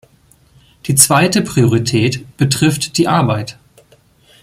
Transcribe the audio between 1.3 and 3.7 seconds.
Priorität betrifft die Arbeit.